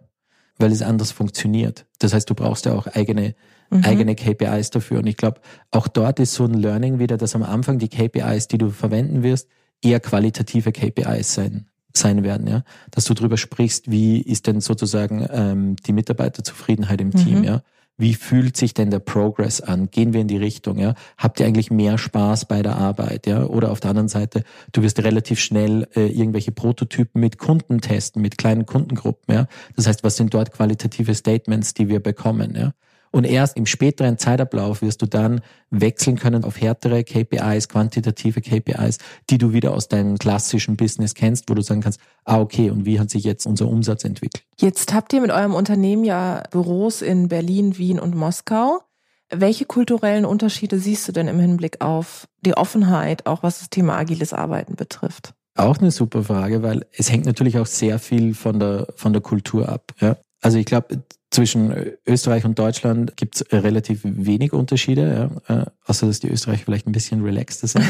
[0.58, 1.86] Weil es anders funktioniert.
[2.00, 3.36] Das heißt, du brauchst ja auch eigene,
[3.70, 3.84] mhm.
[3.84, 4.98] eigene KPIs dafür.
[4.98, 8.48] Und ich glaube, auch dort ist so ein Learning wieder, dass am Anfang die KPIs,
[8.48, 9.48] die du verwenden wirst,
[9.82, 15.26] eher qualitative KPIs sein sein werden, ja, dass du darüber sprichst, wie ist denn sozusagen
[15.30, 17.16] ähm, die Mitarbeiterzufriedenheit im mhm.
[17.16, 17.62] Team, ja,
[17.98, 19.90] wie fühlt sich denn der Progress an?
[19.90, 20.94] Gehen wir in die Richtung, ja?
[21.16, 23.44] Habt ihr eigentlich mehr Spaß bei der Arbeit, ja?
[23.44, 28.20] Oder auf der anderen Seite, du wirst relativ schnell äh, irgendwelche Prototypen mit Kunden testen,
[28.20, 29.46] mit kleinen Kundengruppen, ja?
[29.76, 32.72] Das heißt, was sind dort qualitative Statements, die wir bekommen, ja?
[33.16, 38.98] Und erst im späteren Zeitablauf wirst du dann wechseln können auf härtere KPIs, quantitative KPIs,
[39.30, 42.84] die du wieder aus deinem klassischen Business kennst, wo du sagen kannst, ah, okay, und
[42.84, 44.44] wie hat sich jetzt unser Umsatz entwickelt?
[44.60, 48.82] Jetzt habt ihr mit eurem Unternehmen ja Büros in Berlin, Wien und Moskau.
[49.30, 53.96] Welche kulturellen Unterschiede siehst du denn im Hinblick auf die Offenheit, auch was das Thema
[53.96, 55.32] agiles Arbeiten betrifft?
[55.54, 59.22] Auch eine super Frage, weil es hängt natürlich auch sehr viel von der, von der
[59.22, 59.94] Kultur ab.
[60.02, 60.18] Ja?
[60.42, 61.02] Also ich glaube,
[61.36, 61.70] zwischen
[62.06, 66.86] Österreich und Deutschland gibt es relativ wenig Unterschiede, ja, äh, außer dass die Österreicher vielleicht
[66.86, 67.84] ein bisschen relaxter sind.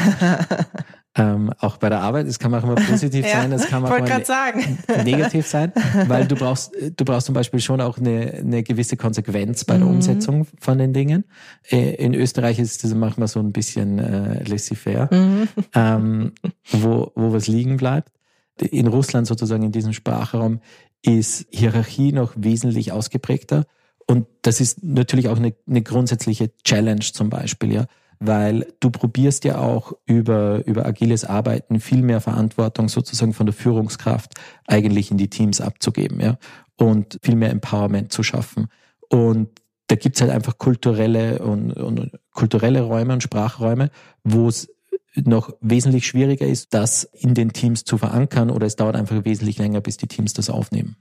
[1.14, 4.00] ähm, auch bei der Arbeit, es kann auch immer positiv sein, es kann auch mal
[4.02, 5.72] ne negativ sein,
[6.08, 9.86] weil du brauchst, du brauchst zum Beispiel schon auch eine, eine gewisse Konsequenz bei der
[9.86, 9.94] mhm.
[9.94, 11.24] Umsetzung von den Dingen.
[11.70, 15.48] Äh, in Österreich ist das manchmal so ein bisschen äh, laissez-faire, mhm.
[15.72, 16.32] ähm,
[16.72, 18.10] wo, wo was liegen bleibt.
[18.58, 20.60] In Russland sozusagen in diesem Sprachraum
[21.06, 23.64] ist Hierarchie noch wesentlich ausgeprägter.
[24.06, 27.86] Und das ist natürlich auch eine, eine grundsätzliche Challenge zum Beispiel, ja.
[28.18, 33.52] Weil du probierst ja auch über, über agiles Arbeiten viel mehr Verantwortung sozusagen von der
[33.52, 34.32] Führungskraft
[34.66, 36.38] eigentlich in die Teams abzugeben, ja.
[36.76, 38.66] Und viel mehr Empowerment zu schaffen.
[39.08, 39.48] Und
[39.86, 43.90] da gibt's halt einfach kulturelle und, und kulturelle Räume und Sprachräume,
[44.24, 44.68] wo es
[45.14, 49.58] noch wesentlich schwieriger ist, das in den Teams zu verankern oder es dauert einfach wesentlich
[49.58, 50.96] länger, bis die Teams das aufnehmen.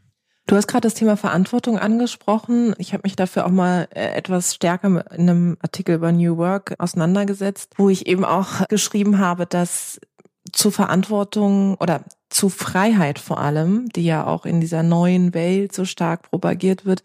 [0.48, 2.76] Du hast gerade das Thema Verantwortung angesprochen.
[2.78, 6.76] Ich habe mich dafür auch mal äh, etwas stärker in einem Artikel über New Work
[6.78, 10.00] auseinandergesetzt, wo ich eben auch geschrieben habe, dass
[10.52, 15.84] zu Verantwortung oder zu Freiheit vor allem, die ja auch in dieser neuen Welt so
[15.84, 17.02] stark propagiert wird,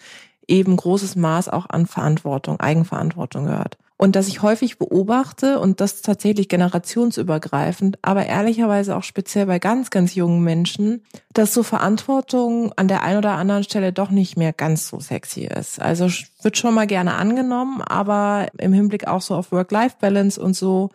[0.46, 3.78] eben großes Maß auch an Verantwortung, Eigenverantwortung gehört.
[4.02, 9.90] Und dass ich häufig beobachte und das tatsächlich generationsübergreifend, aber ehrlicherweise auch speziell bei ganz,
[9.90, 11.02] ganz jungen Menschen,
[11.34, 15.42] dass so Verantwortung an der einen oder anderen Stelle doch nicht mehr ganz so sexy
[15.42, 15.82] ist.
[15.82, 16.08] Also
[16.40, 20.88] wird schon mal gerne angenommen, aber im Hinblick auch so auf Work-Life-Balance und so,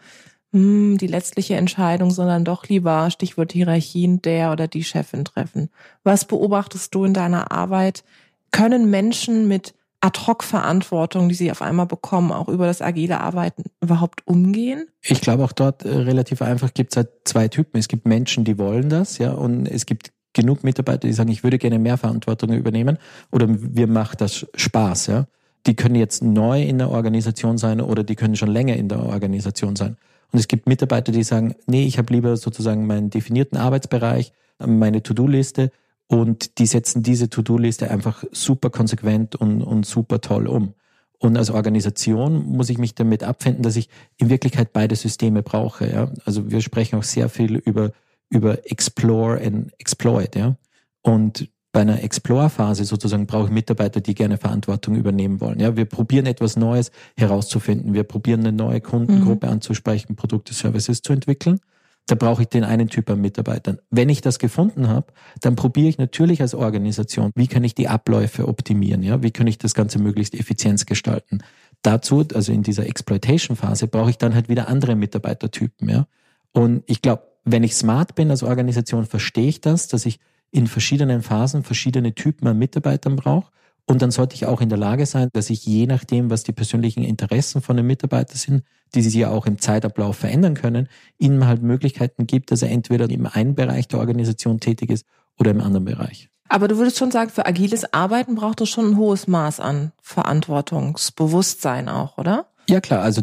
[0.51, 5.69] hm, die letztliche Entscheidung, sondern doch lieber Stichwort Hierarchien der oder die Chefin treffen.
[6.03, 8.03] Was beobachtest du in deiner Arbeit?
[8.49, 9.74] Können Menschen mit
[10.05, 14.85] Ad-Hoc-Verantwortung, die sie auf einmal bekommen, auch über das agile Arbeiten überhaupt umgehen?
[15.01, 17.77] Ich glaube auch dort äh, relativ einfach gibt es halt zwei Typen.
[17.77, 21.43] Es gibt Menschen, die wollen das, ja, und es gibt genug Mitarbeiter, die sagen, ich
[21.43, 22.99] würde gerne mehr Verantwortung übernehmen
[23.31, 25.25] oder mir macht das Spaß, ja.
[25.65, 29.01] die können jetzt neu in der Organisation sein oder die können schon länger in der
[29.01, 29.97] Organisation sein.
[30.31, 35.01] Und es gibt Mitarbeiter, die sagen, nee, ich habe lieber sozusagen meinen definierten Arbeitsbereich, meine
[35.01, 35.71] To-Do-Liste
[36.07, 40.73] und die setzen diese To-Do-Liste einfach super konsequent und, und super toll um.
[41.17, 45.89] Und als Organisation muss ich mich damit abfinden, dass ich in Wirklichkeit beide Systeme brauche.
[45.89, 46.11] Ja?
[46.25, 47.91] Also wir sprechen auch sehr viel über,
[48.29, 50.35] über Explore and Exploit.
[50.35, 50.57] Ja?
[51.01, 55.59] Und bei einer Explore-Phase sozusagen brauche ich Mitarbeiter, die gerne Verantwortung übernehmen wollen.
[55.59, 57.93] Ja, wir probieren etwas Neues herauszufinden.
[57.93, 59.53] Wir probieren eine neue Kundengruppe mhm.
[59.53, 61.59] anzusprechen, Produkte, Services zu entwickeln.
[62.07, 63.79] Da brauche ich den einen Typ an Mitarbeitern.
[63.89, 65.07] Wenn ich das gefunden habe,
[65.41, 69.01] dann probiere ich natürlich als Organisation, wie kann ich die Abläufe optimieren?
[69.01, 71.39] Ja, wie kann ich das Ganze möglichst effizient gestalten?
[71.81, 75.89] Dazu, also in dieser Exploitation-Phase, brauche ich dann halt wieder andere Mitarbeitertypen.
[75.89, 76.07] Ja,
[76.51, 80.19] und ich glaube, wenn ich smart bin als Organisation, verstehe ich das, dass ich
[80.51, 83.51] in verschiedenen Phasen verschiedene Typen an Mitarbeitern brauche.
[83.87, 86.53] Und dann sollte ich auch in der Lage sein, dass ich je nachdem, was die
[86.53, 88.63] persönlichen Interessen von den Mitarbeitern sind,
[88.95, 93.09] die sich ja auch im Zeitablauf verändern können, ihnen halt Möglichkeiten gibt, dass er entweder
[93.09, 95.05] im einen Bereich der Organisation tätig ist
[95.37, 96.29] oder im anderen Bereich.
[96.47, 99.91] Aber du würdest schon sagen, für agiles Arbeiten braucht es schon ein hohes Maß an
[100.01, 102.47] Verantwortungsbewusstsein auch, oder?
[102.67, 103.21] Ja klar, also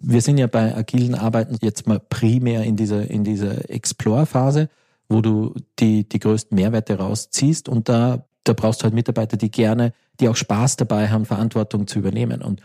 [0.00, 4.68] wir sind ja bei agilen Arbeiten jetzt mal primär in dieser in dieser Explore-Phase
[5.12, 9.50] wo du die, die größten Mehrwerte rausziehst und da, da brauchst du halt Mitarbeiter, die
[9.50, 12.42] gerne, die auch Spaß dabei haben, Verantwortung zu übernehmen.
[12.42, 12.60] Und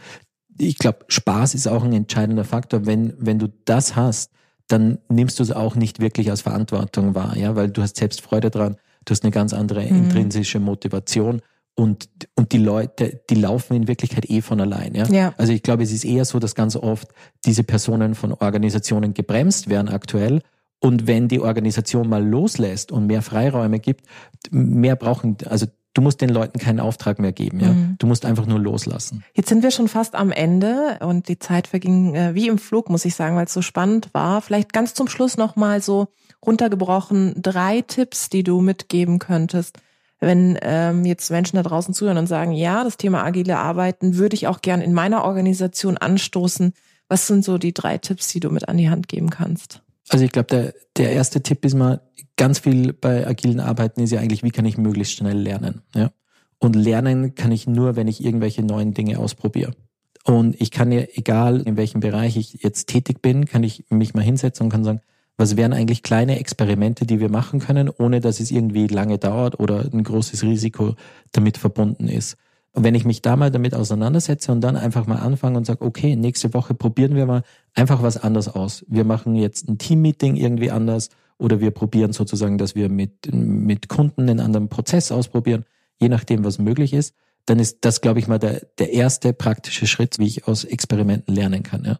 [0.58, 2.86] ich glaube, Spaß ist auch ein entscheidender Faktor.
[2.86, 4.32] Wenn, wenn du das hast,
[4.68, 8.22] dann nimmst du es auch nicht wirklich als Verantwortung wahr, ja, weil du hast selbst
[8.22, 10.06] Freude dran, du hast eine ganz andere mhm.
[10.06, 11.42] intrinsische Motivation
[11.76, 14.96] und, und die Leute, die laufen in Wirklichkeit eh von allein.
[14.96, 15.08] Ja?
[15.08, 15.34] ja?
[15.38, 17.08] Also ich glaube, es ist eher so, dass ganz oft
[17.46, 20.42] diese Personen von Organisationen gebremst werden aktuell
[20.80, 24.06] und wenn die Organisation mal loslässt und mehr Freiräume gibt,
[24.52, 25.66] mehr brauchen, also
[25.98, 27.70] du musst den Leuten keinen Auftrag mehr geben, ja.
[27.70, 27.96] Mhm.
[27.98, 29.24] Du musst einfach nur loslassen.
[29.34, 32.90] Jetzt sind wir schon fast am Ende und die Zeit verging äh, wie im Flug,
[32.90, 34.42] muss ich sagen, weil es so spannend war.
[34.42, 36.10] Vielleicht ganz zum Schluss nochmal so
[36.46, 39.80] runtergebrochen drei Tipps, die du mitgeben könntest,
[40.20, 44.36] wenn ähm, jetzt Menschen da draußen zuhören und sagen, ja, das Thema agile Arbeiten würde
[44.36, 46.74] ich auch gern in meiner Organisation anstoßen.
[47.10, 49.82] Was sind so die drei Tipps, die du mit an die Hand geben kannst?
[50.10, 52.02] Also ich glaube, der, der erste Tipp ist mal,
[52.38, 55.82] ganz viel bei agilen Arbeiten ist ja eigentlich, wie kann ich möglichst schnell lernen.
[55.96, 56.12] Ja?
[56.60, 59.74] Und lernen kann ich nur, wenn ich irgendwelche neuen Dinge ausprobiere.
[60.24, 64.14] Und ich kann ja, egal in welchem Bereich ich jetzt tätig bin, kann ich mich
[64.14, 65.02] mal hinsetzen und kann sagen,
[65.38, 69.60] was wären eigentlich kleine Experimente, die wir machen können, ohne dass es irgendwie lange dauert
[69.60, 70.96] oder ein großes Risiko
[71.32, 72.38] damit verbunden ist.
[72.74, 75.84] Und wenn ich mich da mal damit auseinandersetze und dann einfach mal anfange und sage,
[75.84, 78.86] okay, nächste Woche probieren wir mal einfach was anders aus.
[78.88, 83.90] Wir machen jetzt ein Teammeeting irgendwie anders oder wir probieren sozusagen, dass wir mit, mit
[83.90, 85.66] Kunden einen anderen Prozess ausprobieren,
[86.00, 89.88] je nachdem, was möglich ist, dann ist das, glaube ich mal, der, der erste praktische
[89.88, 91.86] Schritt, wie ich aus Experimenten lernen kann.
[91.86, 92.00] Ja.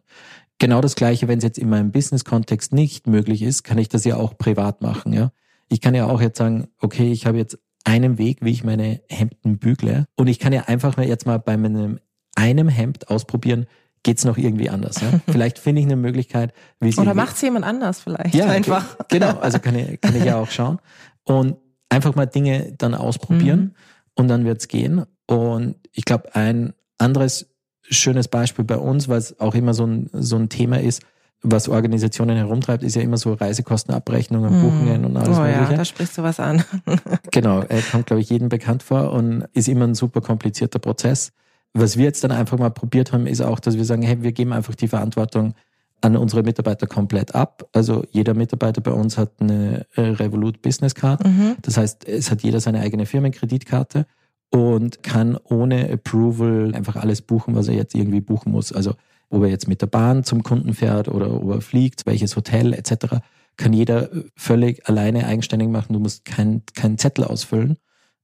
[0.58, 4.04] Genau das Gleiche, wenn es jetzt in meinem Business-Kontext nicht möglich ist, kann ich das
[4.04, 5.12] ja auch privat machen.
[5.12, 5.32] Ja.
[5.68, 9.00] Ich kann ja auch jetzt sagen, okay, ich habe jetzt einen Weg, wie ich meine
[9.08, 10.04] Hemden bügle.
[10.14, 11.98] Und ich kann ja einfach mal jetzt mal bei meinem
[12.34, 13.66] einem Hemd ausprobieren,
[14.02, 15.00] geht's noch irgendwie anders.
[15.00, 15.20] Ja?
[15.26, 18.96] Vielleicht finde ich eine Möglichkeit, wie es Oder macht's jemand anders vielleicht ja, einfach.
[19.08, 20.78] Genau, also kann ich, kann ich ja auch schauen.
[21.24, 21.56] Und
[21.88, 23.74] einfach mal Dinge dann ausprobieren mhm.
[24.14, 25.04] und dann wird's gehen.
[25.26, 27.50] Und ich glaube, ein anderes
[27.82, 31.02] schönes Beispiel bei uns, was auch immer so ein, so ein Thema ist,
[31.42, 34.62] was Organisationen herumtreibt, ist ja immer so Reisekostenabrechnungen, hm.
[34.62, 35.70] Buchungen und alles oh, Mögliche.
[35.72, 36.64] Ja, da sprichst du was an.
[37.30, 41.32] genau, er kommt, glaube ich, jedem bekannt vor und ist immer ein super komplizierter Prozess.
[41.74, 44.32] Was wir jetzt dann einfach mal probiert haben, ist auch, dass wir sagen, hey, wir
[44.32, 45.54] geben einfach die Verantwortung
[46.00, 47.68] an unsere Mitarbeiter komplett ab.
[47.72, 51.24] Also jeder Mitarbeiter bei uns hat eine äh, Revolut Business Card.
[51.24, 51.56] Mhm.
[51.62, 54.06] Das heißt, es hat jeder seine eigene Firmenkreditkarte
[54.50, 58.72] und kann ohne Approval einfach alles buchen, was er jetzt irgendwie buchen muss.
[58.72, 58.94] Also
[59.30, 62.72] ob er jetzt mit der Bahn zum Kunden fährt oder ob er fliegt, welches Hotel
[62.72, 63.16] etc.,
[63.56, 65.92] kann jeder völlig alleine eigenständig machen.
[65.92, 67.76] Du musst keinen kein Zettel ausfüllen.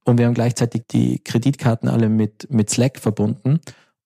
[0.05, 3.59] Und wir haben gleichzeitig die Kreditkarten alle mit, mit Slack verbunden.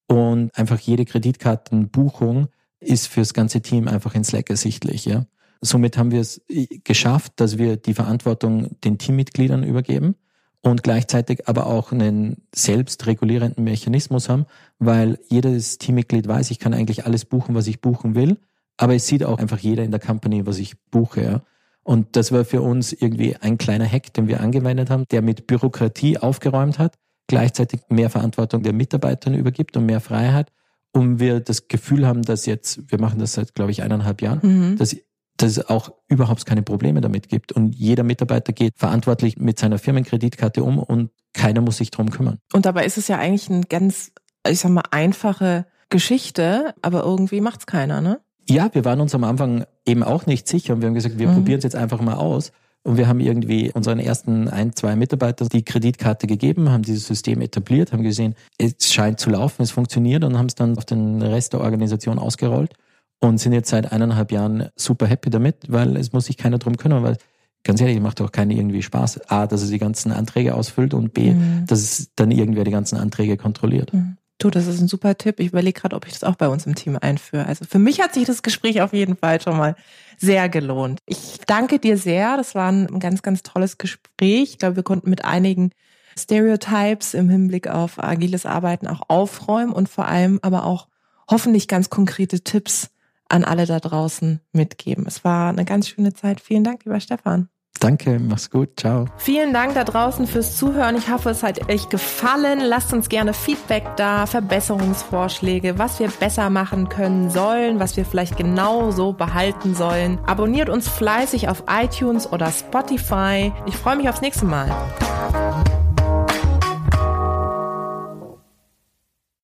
[0.08, 2.48] Und einfach jede Kreditkartenbuchung
[2.80, 5.06] ist fürs ganze Team einfach in Slack ersichtlich.
[5.06, 5.28] Ja?
[5.62, 6.42] Somit haben wir es
[6.84, 10.16] geschafft, dass wir die Verantwortung den Teammitgliedern übergeben
[10.62, 14.46] und gleichzeitig aber auch einen selbstregulierenden Mechanismus haben,
[14.78, 18.38] weil jedes Teammitglied weiß, ich kann eigentlich alles buchen, was ich buchen will,
[18.78, 21.24] aber es sieht auch einfach jeder in der Company, was ich buche.
[21.24, 21.42] Ja.
[21.84, 25.48] Und das war für uns irgendwie ein kleiner Hack, den wir angewendet haben, der mit
[25.48, 26.96] Bürokratie aufgeräumt hat,
[27.28, 30.52] gleichzeitig mehr Verantwortung der Mitarbeitern übergibt und mehr Freiheit.
[30.92, 34.40] Und wir das Gefühl haben, dass jetzt, wir machen das seit, glaube ich, eineinhalb Jahren,
[34.42, 34.78] mhm.
[34.78, 34.96] dass
[35.42, 37.52] dass es auch überhaupt keine Probleme damit gibt.
[37.52, 42.40] Und jeder Mitarbeiter geht verantwortlich mit seiner Firmenkreditkarte um und keiner muss sich drum kümmern.
[42.54, 44.12] Und dabei ist es ja eigentlich ein ganz
[44.48, 48.20] ich sag mal, einfache Geschichte, aber irgendwie macht's keiner, ne?
[48.48, 51.28] Ja, wir waren uns am Anfang eben auch nicht sicher und wir haben gesagt, wir
[51.28, 51.36] mhm.
[51.36, 52.52] probieren es jetzt einfach mal aus.
[52.82, 57.42] Und wir haben irgendwie unseren ersten ein, zwei Mitarbeitern die Kreditkarte gegeben, haben dieses System
[57.42, 61.22] etabliert, haben gesehen, es scheint zu laufen, es funktioniert und haben es dann auf den
[61.22, 62.74] Rest der Organisation ausgerollt
[63.20, 66.78] und sind jetzt seit eineinhalb Jahren super happy damit, weil es muss sich keiner drum
[66.78, 67.18] kümmern, weil
[67.64, 69.30] ganz ehrlich, macht auch keinen irgendwie Spaß.
[69.30, 71.66] A, dass es die ganzen Anträge ausfüllt und B, mhm.
[71.68, 73.94] dass es dann irgendwer die ganzen Anträge kontrolliert.
[73.94, 74.18] Mhm.
[74.42, 75.42] Du, das ist ein super Tipp.
[75.42, 77.46] Ich überlege gerade, ob ich das auch bei uns im Team einführe.
[77.46, 79.76] Also für mich hat sich das Gespräch auf jeden Fall schon mal
[80.18, 81.02] sehr gelohnt.
[81.06, 82.38] Ich danke dir sehr.
[82.38, 84.52] Das war ein ganz, ganz tolles Gespräch.
[84.52, 85.72] Ich glaube, wir konnten mit einigen
[86.18, 90.88] Stereotypes im Hinblick auf agiles Arbeiten auch aufräumen und vor allem aber auch
[91.30, 92.92] hoffentlich ganz konkrete Tipps
[93.30, 95.06] an alle da draußen mitgeben.
[95.08, 96.42] Es war eine ganz schöne Zeit.
[96.42, 97.50] Vielen Dank, lieber Stefan.
[97.80, 99.06] Danke, mach's gut, ciao.
[99.16, 100.98] Vielen Dank da draußen fürs Zuhören.
[100.98, 102.60] Ich hoffe, es hat euch gefallen.
[102.60, 108.36] Lasst uns gerne Feedback da, Verbesserungsvorschläge, was wir besser machen können sollen, was wir vielleicht
[108.36, 110.20] genau so behalten sollen.
[110.26, 113.54] Abonniert uns fleißig auf iTunes oder Spotify.
[113.66, 114.70] Ich freue mich aufs nächste Mal.